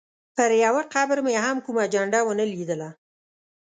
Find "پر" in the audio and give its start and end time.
0.35-0.49